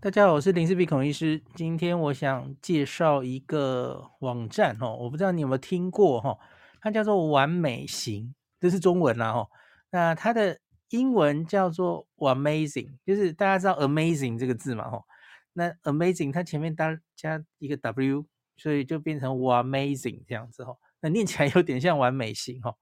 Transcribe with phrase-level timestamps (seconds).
[0.00, 1.42] 大家好，我是林氏璧孔医师。
[1.56, 6.38] 今天我想介绍一个网站哦，我不知道你有没有听过哈，
[6.80, 9.48] 它叫做完美型，这是中文啦哈。
[9.90, 15.02] 那它的英文叫做 amazing，就是大家知道 Amazing 这个字嘛哈。
[15.52, 18.24] 那 Amazing 它前面加加一个 W，
[18.56, 20.76] 所以就变成 amazing 这样子哈。
[21.00, 22.72] 那念起来有点像完美型哈。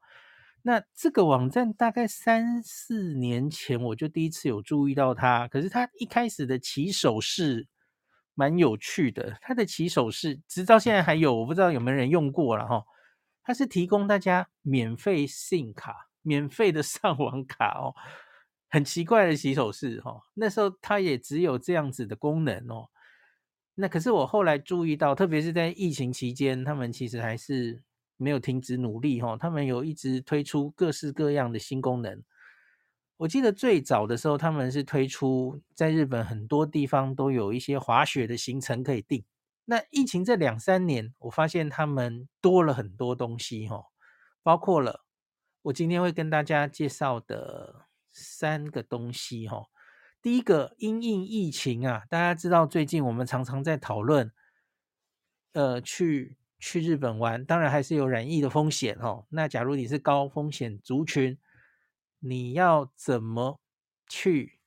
[0.67, 7.69] 那这个网站大概三四年前我就第一次有注意到它，可是它一开始的起手式
[8.35, 9.39] 蛮有趣的。
[9.41, 12.85] 它的起手式直到现在还有，我不知道有没有人用过了哈。
[13.45, 17.95] 它是提供大家免费 SIM 卡、免费的上网卡哦，
[18.69, 20.21] 很奇怪的起手式哈。
[20.35, 22.91] 那时候它也只有这样子的功能哦。
[23.77, 27.86] 那可是我后来注意到，特别是在疫情期间，他们其实还是。
[28.17, 32.23] 没有停止努力哈，他们有一直推出各式各样的新功能。
[33.19, 39.25] 我记得最早的时候，他们是推出在日本很多地方都有一些滑雪的行程可以订。
[39.65, 43.85] 那疫情这两三年，我发现他们多了很多东西哈，
[44.43, 45.05] 包括了
[45.63, 49.65] 我今天会跟大家介绍的三个东西哈。
[50.21, 54.33] 第一个，因应疫情啊，大家知道最近我们常常在讨论，
[55.53, 56.37] 呃，去。
[56.59, 59.27] 去日本玩，当然还是有染疫的风险哦。
[59.31, 61.39] 那假如你是高风险族群，
[62.19, 63.61] 你要怎么
[64.09, 64.59] 去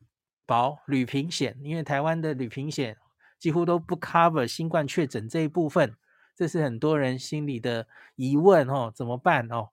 [0.45, 1.57] 保旅平险？
[1.61, 2.97] 因为台湾的旅平险
[3.37, 5.95] 几乎都不 cover 新冠确诊这一部分，
[6.35, 8.91] 这是很多人心里的疑问哦。
[8.93, 9.69] 怎么办哦？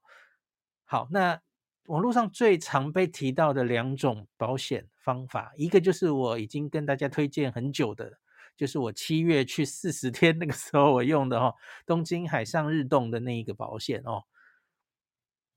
[0.84, 1.40] 好，那
[1.86, 8.18] 网络上最常被提到的两种保险方法，一个就是我已经跟大家推荐很久的。
[8.56, 11.54] 就是我七月去四十天那个时候我用的哈，
[11.84, 14.24] 东京海上日动的那一个保险哦。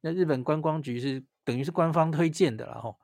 [0.02, 2.95] 那日本观光局是等于是官方推荐的了哈。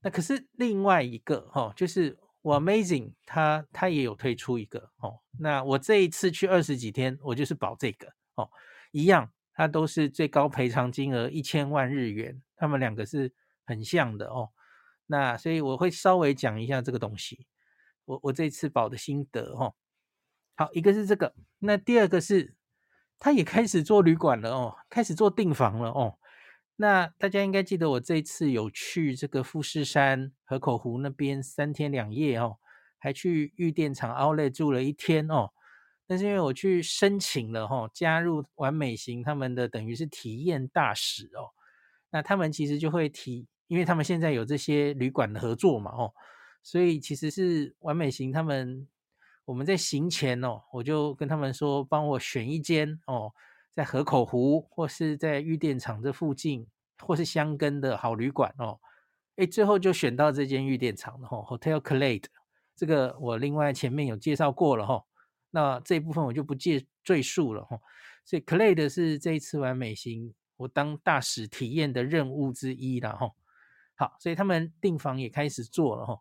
[0.00, 5.20] 那可是另外一个哈，就是我 Amazing 它它也有推出一个哦。
[5.38, 8.48] 那我这一次去二十几天，我就是保这个哦，
[8.92, 13.32] 一样，它都是最高赔偿金额一千万日元，他们两个是
[13.64, 14.50] 很像的哦。
[15.06, 17.46] 那所以我会稍微讲一下这个东西。
[18.08, 19.74] 我我这次保的心得哦，
[20.56, 22.54] 好，一个是这个，那第二个是，
[23.18, 26.18] 他也开始做旅馆了哦，开始做订房了哦。
[26.76, 32.56] 那大家应该记得我这一次有去这个富士山河口湖那边三天两夜哦，
[32.96, 35.50] 还去御殿场 Outlet 住了一天哦。
[36.06, 41.52] 但是因为我去申请了哈，加入完美型他们的等于是体验大使哦，
[42.10, 46.14] 那他们其实就会提，因为他们现在有这些旅馆的合作嘛哦。
[46.68, 48.86] 所以其实是完美型他们，
[49.46, 53.32] 我们在行前哦，我就跟他们说，帮我选一间哦，
[53.72, 56.66] 在河口湖或是在御殿场这附近，
[56.98, 58.78] 或是箱根的好旅馆哦。
[59.36, 62.26] 诶，最后就选到这间御殿场的哈，Hotel Clade，
[62.76, 65.02] 这个我另外前面有介绍过了哈，
[65.50, 67.80] 那这一部分我就不介赘述了哈。
[68.26, 73.30] 所以 Clade 是这一次完美型我当大使体验的任务之一了哈。
[73.94, 76.20] 好，所以他们订房也开始做了哈。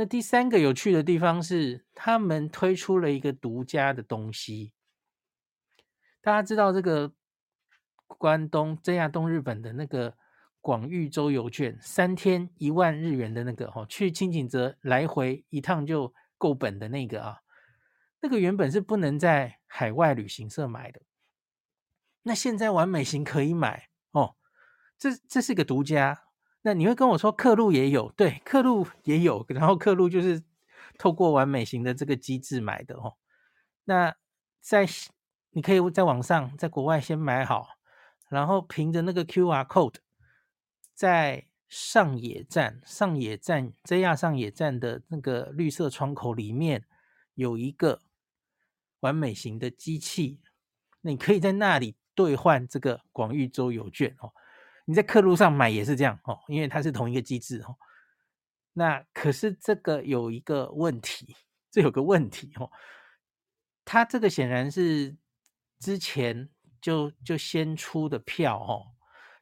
[0.00, 4.72] 那第三个有趣的地方是，他们推出了一个独家的东西。
[6.22, 7.12] 大家知道这个
[8.06, 10.16] 关东真亚东日本的那个
[10.62, 17.40] 广域周游券，三天一万日元的那个哈，去轻井泽来回一趟就够本的那个啊，
[18.22, 21.02] 那个原本是不能在海外旅行社买的。
[22.22, 24.36] 那现在完美型可以买哦，
[24.96, 26.22] 这这是个独家。
[26.62, 30.42] 那你会跟我说，客路也有，对，客路也有，然后客路就是
[30.98, 33.16] 透过完美型的这个机制买的哦。
[33.84, 34.14] 那
[34.60, 34.86] 在
[35.52, 37.70] 你可以在网上，在国外先买好，
[38.28, 39.96] 然后凭着那个 QR code，
[40.94, 46.84] 在上野站、上野站 JR 上野站的那个绿色窗口里面
[47.34, 48.02] 有一个
[49.00, 50.40] 完美型的机器，
[51.00, 54.34] 你可以在那里兑换这个广域周游券哦。
[54.90, 57.76] 你在客路上买也是这样哦，因为它是同一个机制哦。
[58.72, 61.36] 那可是这个有一个问题，
[61.70, 62.68] 这有个问题哦。
[63.84, 65.16] 它这个显然是
[65.78, 66.48] 之前
[66.80, 68.90] 就就先出的票哦。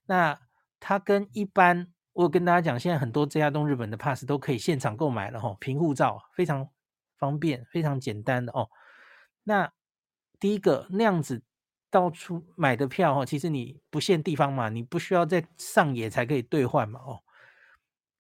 [0.05, 0.39] 那
[0.79, 6.69] 它跟一般，我有跟大家讲，现在很多这家东日本的 pass 都可以现场购买了哈，凭护照非常
[7.17, 8.69] 方便，非常简单的哦。
[9.45, 9.73] 那
[10.39, 11.43] 第一个那样子。
[11.91, 17.21] 到处买的票哈，其实你不限地方嘛，你不需要在上野才可以兑换嘛哦。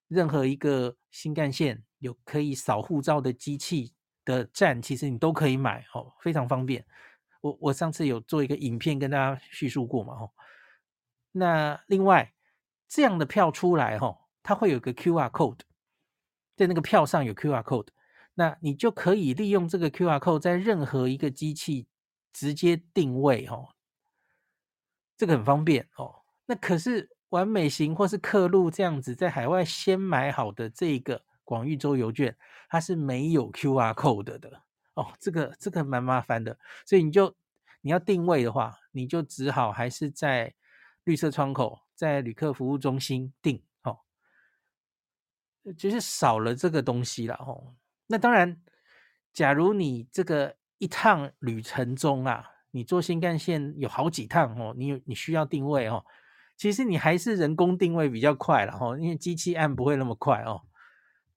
[0.09, 3.93] 任何一个新干线有可以扫护照的机器
[4.25, 6.85] 的站，其实你都可以买哦，非常方便。
[7.41, 10.31] 我我上次有做一个影片跟大家叙述过嘛哦。
[11.32, 12.32] 那另外
[12.88, 15.61] 这样的票出来哈，它会有个 QR code，
[16.56, 17.88] 在那个票上有 QR code，
[18.35, 21.87] 那你就可以利用这个 QR code 在任何一个机器
[22.38, 23.70] 直接定位哦，
[25.17, 26.23] 这个很方便哦。
[26.46, 32.37] 那可是完美型或是刻录这样子在海外先买好的这个广域周游券，
[32.69, 34.62] 它是没有 QR code 的
[34.94, 35.12] 哦。
[35.19, 36.56] 这个这个蛮麻烦的，
[36.87, 37.35] 所以你就
[37.81, 40.55] 你要定位的话，你就只好还是在
[41.02, 43.99] 绿色窗口，在旅客服务中心订哦。
[45.76, 47.75] 就是少了这个东西了哦。
[48.06, 48.62] 那当然，
[49.32, 56.04] 假如你这个一趟旅程中啊，你坐新干线有好几趟哦，你有你需要定位哦，
[56.56, 60.62] 其实你还是人工定位比较快了哦，因为机器按不会那么快哦。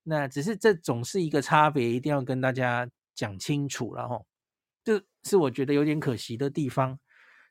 [0.03, 4.25] 那只是这总是一个差别，一定要跟大家讲清楚了哦。
[4.83, 6.99] 这是我觉得有点可惜的地方。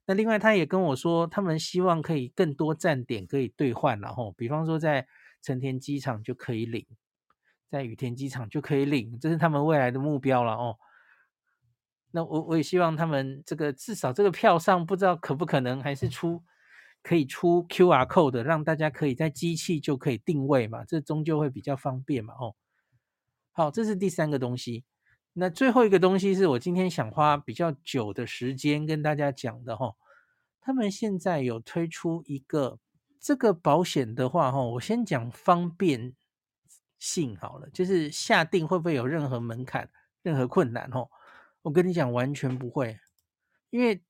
[0.06, 5.06] 那另外，他也跟我说，他们希望可以更多站点可以兑换了哦，比方说在
[5.40, 6.84] 成田机场就可以领。
[7.70, 10.76] 在羽田机场就可以领，这是他们未来的目标了哦。
[12.12, 16.42] 那我我也希望他们这个至少这个票上不知道可不可能还是出
[17.02, 22.54] 可以出 QR code，的让大家可以在机器就可以定位嘛，这终究会比较方便嘛哦。
[23.52, 24.84] 好，这是第三个东西。
[25.32, 29.94] 那最后一个东西是我今天想花比较久的时间跟大家讲的哈。
[30.60, 32.78] 他们现在有推出一个
[33.20, 36.14] 这个保险的话哈，我先讲方便。
[37.02, 39.88] 性好了，就是下定会不会有任何门槛、
[40.20, 41.08] 任何困难哦？
[41.62, 42.98] 我跟你讲，完全不会，
[43.70, 44.02] 因为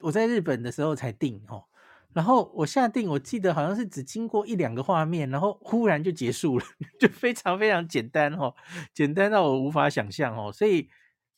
[0.00, 1.64] 我在日本的时候才定哦，
[2.12, 6.64] 然后我下定，我记得好像是只经过一两个画面，然后忽然就结束了，
[7.00, 8.54] 就非常非常简单哦，
[8.92, 10.88] 简单到我无法想象哦，所以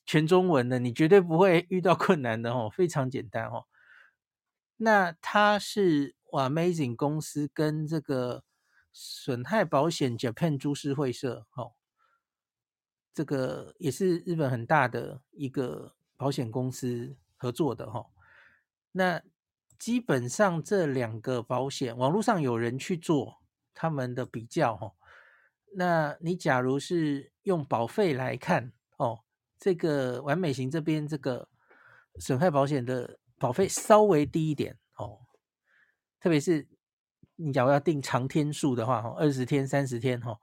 [0.06, 3.66] 全中文的，你绝对不会遇到困难的哦，非常简单哦。
[4.76, 8.42] 那它是哇，Amazing 公司跟这个。
[8.96, 11.72] 损害保险 Japan 株式会社，哦，
[13.14, 18.04] 这个也是日本很大的一个保险公司合作的，哈。
[18.92, 19.22] 那
[19.78, 23.38] 基本上这两个保险，网络上有人去做
[23.72, 24.92] 他们的比较，哈。
[25.76, 29.20] 那你假如是用保费来看，哦，
[29.58, 31.48] 这个完美型这边这个
[32.18, 35.20] 损害保险的保费稍微低一点，哦，
[36.20, 36.68] 特别是。
[37.36, 40.38] 你假如要定长天数的话，哈，二十天、三十天，哈，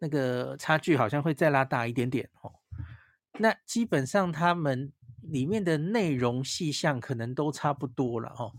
[0.00, 2.52] 那个差距好像会再拉大一点点，哦。
[3.38, 4.92] 那基本上他们
[5.22, 8.52] 里面的内容细项可能都差不多了，哦。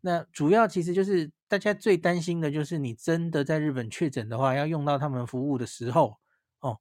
[0.00, 6.18] 那主要其实就是大家最担心的就是你真的在日本确诊的话，要用到他们服务的时候，
[6.60, 6.80] 哦，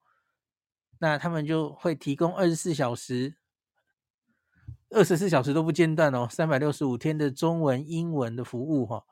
[0.99, 3.35] 那他们就会提供二十四小时、
[4.89, 9.03] 二十四小时都不间断哦，三百六十五天的中文、英文的服务，哈。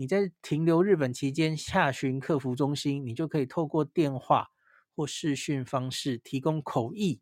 [0.00, 4.48] 你在停留日本期间下询客服中心，你就可以透过电话
[4.96, 7.20] 或视讯方式提供口译。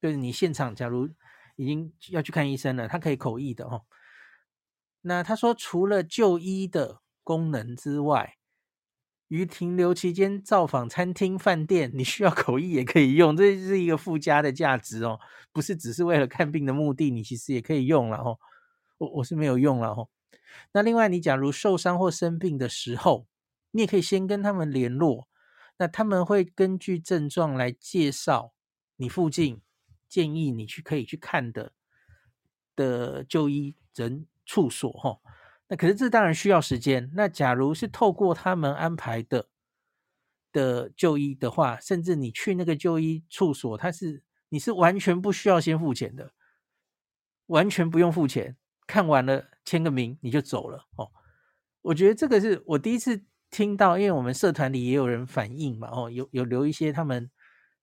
[0.00, 1.08] 就是你现场假如
[1.56, 3.84] 已经要去看医生了，他可以口译的哦。
[5.00, 8.36] 那他说，除了就医的功能之外，
[9.26, 15.18] 于停留期间造访餐厅、饭店，你需要口译也可以用，这是一个附加的价值哦，
[15.52, 18.38] 不是只是为了看病的目的，你其实也可以用了哦。
[18.98, 20.08] 我我是没有用了哦。
[20.72, 23.26] 那另外，你假如受伤或生病的时候，
[23.70, 25.28] 你也可以先跟他们联络，
[25.78, 28.52] 那他们会根据症状来介绍
[28.96, 29.62] 你附近
[30.08, 31.72] 建议你去可以去看的
[32.76, 35.20] 的就医诊处所哈。
[35.68, 37.10] 那可是这当然需要时间。
[37.14, 39.48] 那假如是透过他们安排的
[40.50, 46.32] 的就医的话，甚至你去那个就医处所，他是你是完全不需要先付钱的，
[47.46, 48.56] 完全不用付钱。
[48.86, 51.10] 看完了签个名你就走了哦，
[51.82, 57.30] 我觉得这个是我第一次听到，因为我们社团里也有人反映嘛哦，有有留一些他们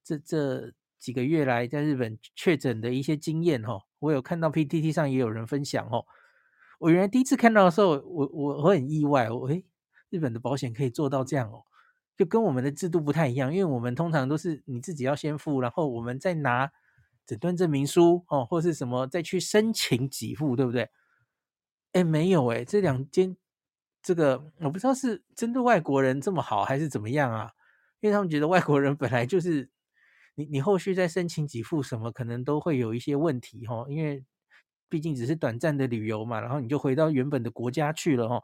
[0.04, 6.08] 这这几个月来在日本确诊的一些经验哦，我有看到 PTT 上也有人分享哦，
[6.80, 9.64] 我原来第一次看到的时候，我我我很意外，我诶，
[10.10, 11.66] 日本的保险可以做到这样哦，
[12.18, 16.72] 就跟我们的制度不太一样，因为我们通常都是你自己要先付，然后我们再拿。
[17.28, 20.88] 诊断证明书哦，或是什么再去申请给付，对不对？
[21.96, 23.38] 哎，没有哎，这两间
[24.02, 27.52] 这个我不知道是针对外国人这么好还是怎么样啊？
[28.02, 29.70] 因为他们觉得外国人本来就是
[30.36, 33.86] 你你后续再申请给付什么，可能都会有一些问题哈。
[33.88, 34.26] 因为
[34.90, 38.42] 毕竟只是短暂的旅游嘛，然后你就回到原本的国家去了哈。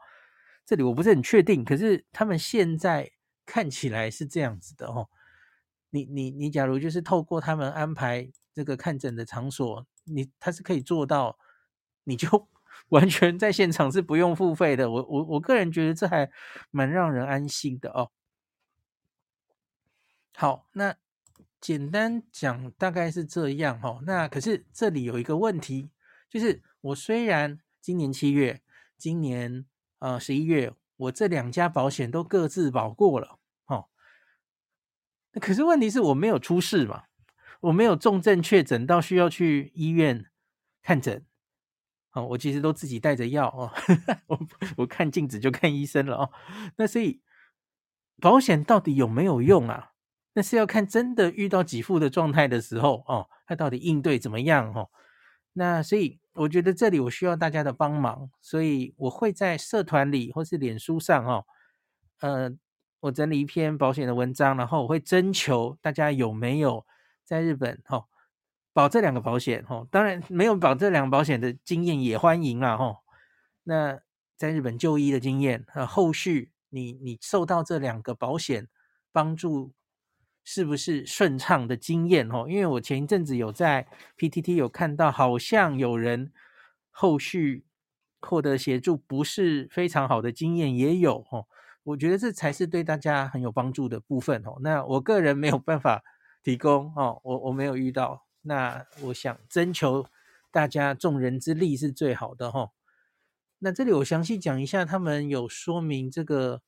[0.64, 3.10] 这里我不是很确定，可是他们现在
[3.44, 5.08] 看起来是这样子的哦。
[5.90, 8.32] 你你你，假如就是透过他们安排。
[8.54, 11.38] 这个看诊的场所，你他是可以做到，
[12.04, 12.28] 你就
[12.88, 14.90] 完全在现场是不用付费的。
[14.90, 16.30] 我我我个人觉得这还
[16.70, 18.10] 蛮让人安心的哦。
[20.34, 20.96] 好，那
[21.60, 24.02] 简单讲大概是这样哦。
[24.06, 25.90] 那可是这里有一个问题，
[26.28, 28.60] 就是我虽然今年七月、
[28.96, 29.66] 今年
[29.98, 33.86] 呃十一月，我这两家保险都各自保过了，哦，
[35.32, 37.04] 那可是问题是我没有出事嘛，
[37.60, 40.26] 我没有重症确诊到需要去医院
[40.82, 41.24] 看诊。
[42.12, 43.70] 哦，我其实都自己带着药哦，
[44.28, 44.38] 我
[44.78, 46.30] 我看镜子就看医生了哦。
[46.76, 47.22] 那所以
[48.20, 49.92] 保险到底有没有用啊？
[50.34, 54.90] 那是要看真的遇到给付的状态的时候哦，它到底应对怎么样哦？
[55.54, 61.44] 那所以我觉得这里我需要大家的帮忙，所以我会在社团里或是脸书上哦，
[62.20, 62.50] 呃，
[63.00, 66.86] 我整理一篇保险的文章，然后我会征求大家有没有
[67.24, 68.04] 在日本哦。
[68.74, 72.98] 保这两个保险，吼，当然没有保这两个保险的经验也欢迎啦，吼。
[73.64, 74.00] 那
[74.36, 78.68] 在日本就医的经验，呃，后续你你受到这两个保险
[79.12, 79.72] 帮助
[80.42, 82.48] 是不是顺畅的经验，吼？
[82.48, 83.86] 因为我前一阵子有在
[84.16, 86.32] PTT 有看到，好像有人
[86.90, 87.66] 后续
[88.20, 91.46] 获得协助不是非常好的经验也有，吼。
[91.84, 94.58] 我觉得这才是对大家很有帮助的部分，吼。
[94.62, 96.02] 那我个人没有办法
[96.42, 98.24] 提供，哦，我我没有遇到。
[98.42, 100.06] 那我想征求
[100.50, 102.72] 大家众人之力是最好的哈。
[103.58, 106.60] 那这里我详细讲一下，他们有说明这个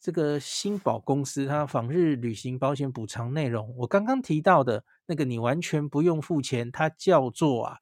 [0.00, 3.74] 这个新保公司它访日旅行保险补偿内容。
[3.78, 7.78] 我刚刚提到的那个，你完全不用付钱，它叫做啊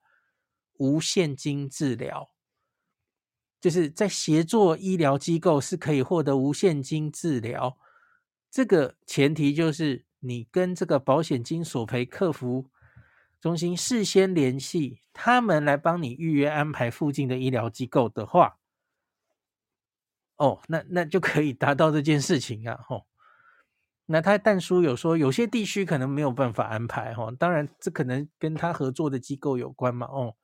[0.78, 2.30] 无现金治疗，
[3.60, 7.76] 就是在协作医疗机构是可以获得无现金治疗。
[8.50, 12.70] 这个前提就是你跟这个保险金索赔客服。
[13.44, 18.56] 中心事先联系他们来帮你预约安排附近的医疗机构的话，
[20.36, 23.04] 哦，那那就可以达到这件事情啊，吼。
[24.06, 30.36] 那他但书有说有些地区可能没有办法安排，吼，当然这可能跟他合作的机构有关嘛，哦。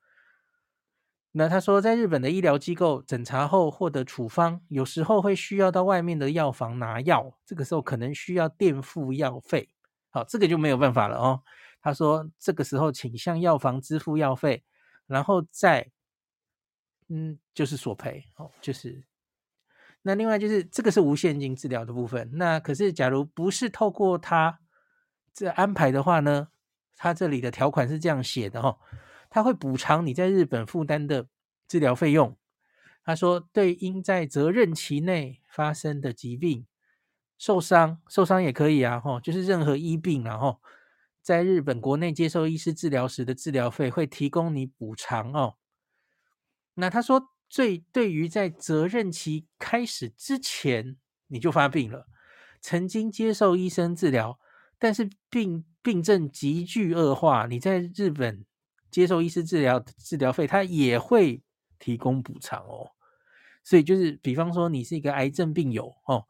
[1.33, 9.71] 那他说在日本的医疗机构诊查后获得处方，有时候会需要到外面的药房拿药，这个时候可能需要垫付药费，
[10.11, 11.42] 好，这个就没有办法了哦。
[11.82, 14.62] 他说：“这个时候，请向药房支付药费，
[15.06, 15.90] 然后再，
[17.08, 19.02] 嗯，就是索赔哦，就是。
[20.02, 22.30] 那另外就是这个是无现金治疗的部分。
[22.34, 24.60] 那可是，假如不是透过他
[25.32, 26.49] 这安排的话呢，
[26.96, 28.78] 他这里的条款是这样写的哈，
[29.30, 31.28] 他会补偿你在日本负担的
[31.66, 32.37] 治疗费用。
[33.02, 36.66] 他说，对应在责任期内发生的疾病、
[37.38, 40.60] 受伤，受伤也可以啊，吼，就是任何医病，然后。”
[41.22, 45.56] 在日本国内接受医师治疗时的治疗费会提供你补偿哦。
[46.74, 50.96] 那他说，最对于在责任期开始之前
[51.26, 52.06] 你就发病了，
[52.60, 54.38] 曾经接受医生治疗，
[54.78, 58.44] 但是病病症急剧恶化，你在日本
[58.90, 61.42] 接受医师治疗治疗费，他也会
[61.78, 62.92] 提供补偿哦。
[63.62, 66.26] 所以就是，比方说你是一个癌症病友哦，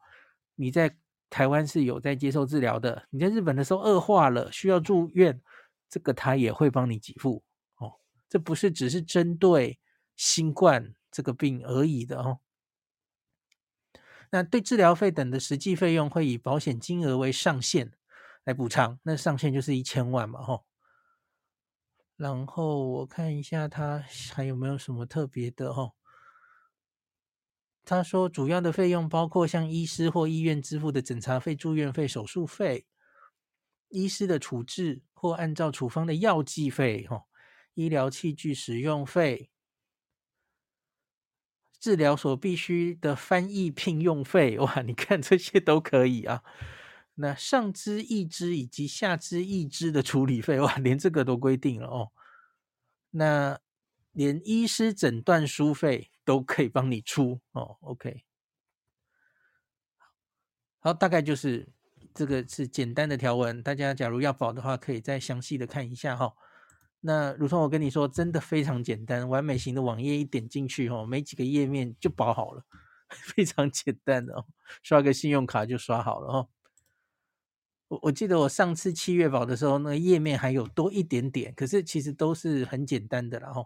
[0.55, 0.97] 你在。
[1.31, 5.41] 台湾是有在接受治疗的，你在日本的时候恶化了，需要住院，
[5.89, 7.41] 这个他也会帮你给付
[7.77, 7.93] 哦。
[8.27, 9.79] 这不是只是针对
[10.17, 12.39] 新冠这个病而已的哦。
[14.29, 17.93] 那对治疗费等的实际费用会以保险金额为上限
[18.43, 20.65] 来补偿，那上限就是一千万嘛，吼。
[22.17, 25.93] 然后我看一下他还有没有什么特别的，吼。
[27.83, 32.85] 他说，主要的费用包括向医师或医院支付的诊查费、住院费、手术费、
[33.89, 37.25] 医师的处置或按照处方的药剂费、哈
[37.73, 39.49] 医疗器具使用费、
[41.79, 44.59] 治疗所必须的翻译聘用费。
[44.59, 46.43] 哇，你看这些都可以啊。
[47.15, 52.11] 那上肢义肢以及下肢义肢的处理费，哇，连这个都规定了哦。
[53.09, 53.59] 那
[54.11, 56.11] 连医师诊断书费。
[56.31, 58.23] 都可以帮你出哦，OK，
[60.79, 61.67] 好，大概就是
[62.13, 66.33] 这个是简单的条文，大家假如要保的话，可以再详细的看一下哈、哦。
[67.01, 72.63] 那如同我跟你说，真的非常简单，完美型的网页一点进去哦，没几个页面就保好了，
[73.09, 74.45] 非常简单的哦，
[74.81, 76.47] 刷个信用卡就刷好了哦。
[77.89, 83.65] 我我记得我上次七月保的时候，那个页面还有多一点点，可是其实都是很简单的了哈。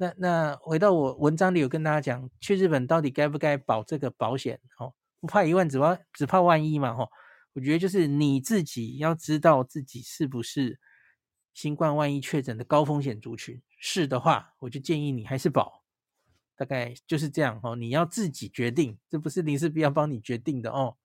[0.00, 4.58] 那那回到我文章里有跟大家讲，去日本到底该不该保这个保险？
[4.78, 6.94] 哦，不怕一万，只怕只怕万一嘛！
[6.94, 7.06] 哈，
[7.52, 10.80] 我觉得就是你自己要知道自己是不是
[11.52, 15.84] 新冠万一确诊的高风险族群，是的话，我就建议你还是保。
[16.56, 20.96] 大概就是这样哦，你要自己决定，这不是林氏璧要帮你决定的哦。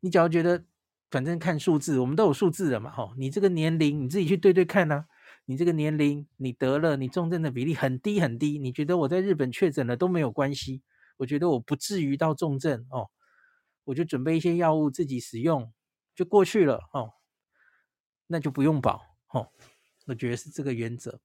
[0.00, 0.64] 你只要觉得
[1.12, 5.06] 反正看数字，我们都有数字的嘛，吼，你这个年龄你自己去对对看啊，
[5.46, 10.82] 你这个年龄你得了，你重症的比例很低很低，你觉得我在日本确诊了都没有关系，
[11.18, 13.10] 我觉得我不至于到重症哦，
[13.84, 15.72] 我就准备一些药物自己使用
[16.14, 17.12] 就过去了哦，
[18.26, 19.48] 那就不用保哦，
[20.06, 21.20] 我觉得是这个原则，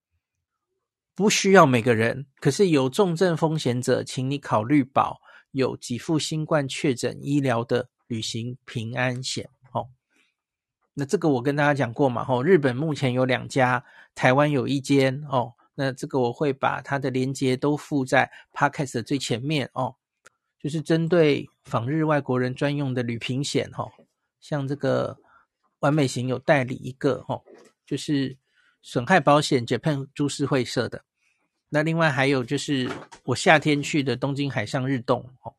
[1.16, 5.22] 不需要每个人，可是有重症风险者，请你考虑保
[5.52, 9.50] 有给付新冠确诊医疗的旅行平安险。
[11.00, 15.54] 那这个我跟大家讲过嘛，吼，日本目前有两家，台湾有一间哦。
[15.76, 19.96] 那这个我会把它的连接都附在 Podcast 的最前面哦，
[20.62, 23.90] 就是针对访日外国人专用的旅平险哈，
[24.42, 25.18] 像这个
[25.80, 27.42] 完美行有代理一个哈，
[27.86, 28.38] 就是
[28.82, 31.06] 损害保险 Japan 株式会社的。
[31.70, 32.92] 那另外还有就是
[33.24, 35.56] 我夏天去的东京海上日动哦，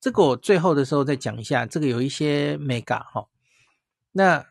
[0.00, 3.26] 这个我最后的时候再讲一下，这个有一些 mega 哈。
[4.12, 4.44] 那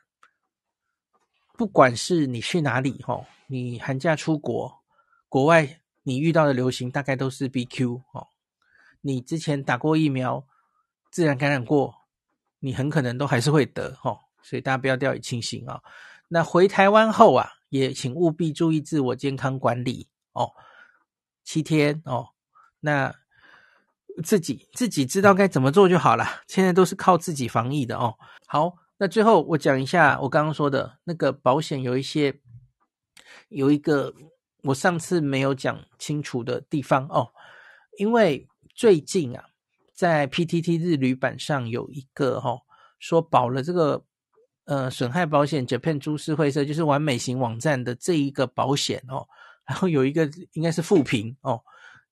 [1.57, 4.81] 不管是你去哪里哈，你寒假出国，
[5.27, 8.27] 国外你遇到的流行大概都是 BQ 哦。
[9.01, 10.45] 你之前打过疫苗，
[11.11, 11.93] 自然感染过，
[12.59, 14.17] 你很可能都还是会得哈。
[14.41, 15.81] 所以大家不要掉以轻心啊。
[16.29, 20.53] 那回台湾后啊，也请务必注意自我健康管理哦。
[21.43, 22.29] 七天哦，
[22.79, 23.13] 那
[24.23, 26.25] 自己自己知道该怎么做就好了。
[26.47, 28.15] 现在都是靠自己防疫的哦。
[28.47, 28.77] 好。
[29.01, 32.41] 那最后我讲一下我刚刚说的那个保险有一些
[33.47, 34.13] 有一个
[34.63, 37.31] 我上次没有讲清楚的地方哦，
[37.97, 39.45] 因为最近啊
[39.95, 42.61] 在 PTT 日旅版上有一个哈、哦、
[42.99, 44.03] 说保了这个
[44.65, 49.25] 呃损害保险 Japan 株式会社就是完美型网站的这一个保险哦，
[49.65, 51.61] 然后有一个应该是负评哦，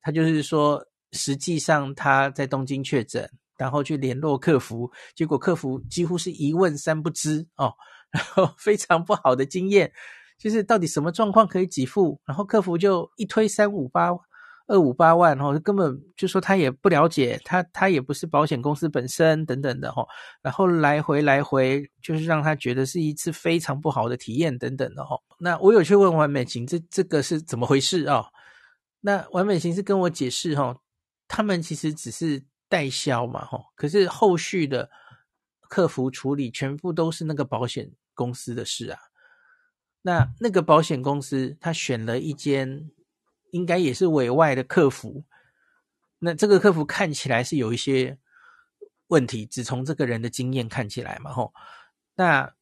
[0.01, 3.29] 他就是说实际上他在东京确诊。
[3.57, 7.73] 然后去联络客服，结果客服几乎是一问三不知哦，
[8.11, 9.91] 然后非常不好的经验，
[10.37, 14.11] 就是到底什么状况可以给付，然后客服就一推三五八
[14.67, 20.07] 二五八万然哦，根本就说他也不了解，他他也不是保险公司本身等等的哦，
[20.41, 25.19] 然后来回来回就是让他觉得是一次非常不好的体验等等的哦。
[25.39, 28.17] 那我有去问完美行，这这个是怎么回事啊？
[28.17, 28.25] 哦？
[29.01, 30.77] 那完美行是跟我解释哦，
[31.27, 32.43] 他们其实只是。
[32.69, 34.89] 代销嘛，吼，可是后续的
[35.69, 38.99] 客服处理全部都是那个保险公司的事啊。
[40.01, 42.89] 那那个保险公司他选了一间，
[43.51, 45.23] 应该也是委外的客服。
[46.19, 48.17] 那这个客服看起来是有一些
[49.07, 51.53] 问题，只从这个人的经验看起来嘛，吼。
[52.15, 52.53] 那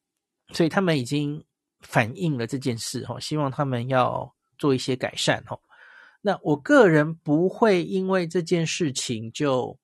[0.52, 1.44] 所以他们已经
[1.80, 5.60] 反映了这件事，吼，希望他们要做一些改善，吼。
[6.20, 9.80] 那我个人不会因为这件事情就。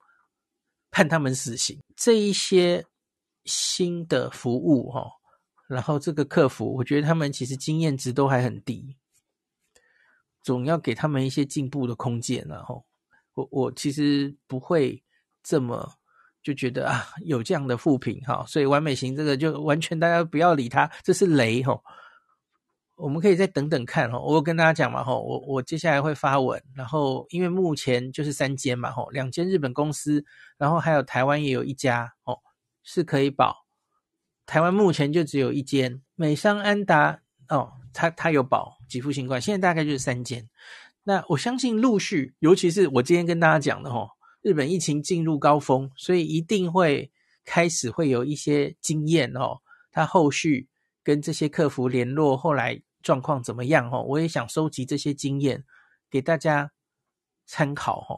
[0.93, 2.85] 判他们死刑，这一些
[3.45, 5.11] 新的服务哈，
[5.67, 8.97] 然后这个客服，我觉得他们其实经验值都还很低，
[10.43, 12.85] 总要给他们一些进步的空间，然后
[13.35, 15.03] 我我其实不会
[15.43, 15.95] 这么
[16.43, 21.81] 就觉得啊有这样的负评哈，所以完美型这个就完全大家不要理他，这是雷哈。
[22.95, 30.25] 我们可以再等等看哈，我有跟大家讲嘛哈，我我接下来会发文，然后因为目前就是三间嘛哈，两间日本公司，
[30.59, 32.39] 然后还有台湾也有一家哦，
[32.83, 33.65] 是可以保。
[34.45, 40.49] 台湾目前就只有一间美商安达哦，它它有保给付新冠，现在大概就是三间。
[41.05, 44.09] 那我相信陆续，尤其是我今天跟大家讲的哈，
[44.43, 47.11] 日本疫情进入高峰，所以一定会
[47.45, 49.59] 开始会有一些经验哦，
[49.91, 50.69] 它后续
[51.03, 52.83] 跟这些客服联络，后来。
[53.03, 53.91] 状况怎么样？
[53.91, 55.65] 哦，我也想收集这些经验
[56.09, 56.71] 给大家
[57.47, 57.99] 参考。
[58.03, 58.15] 哦，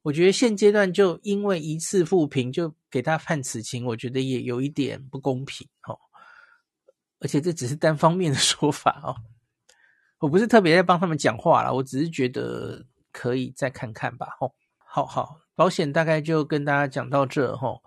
[0.00, 5.68] 我觉得现阶段就因为一次复评就给他判死刑，我觉得也有一点不公平。
[5.86, 6.00] 哦，
[7.20, 9.02] 而且这只是单方面的说法。
[9.04, 9.14] 哦，
[10.20, 14.28] 我不是特别在帮他们讲话啦，我只是觉得可以再看看吧。
[14.40, 17.52] 哦，好好，保险大概就跟大家讲到这。
[17.56, 17.82] 哦。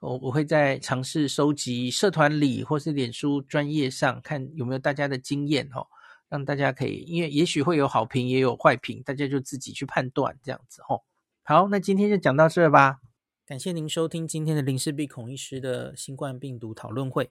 [0.00, 5.86] 我我会在尝试收集社团里或是脸书专业上看有没有大家的经验哦，
[6.28, 11.02] 让大家可以，因为也许会有好评也有坏评，大家就自己去判断这样子哦。
[11.42, 12.98] 好，那今天就讲到这吧。
[13.44, 17.30] 感谢您收听今天的林氏璧孔医师的新冠病毒讨论会。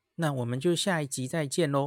[0.15, 1.79] 那我们就下一集再见喽。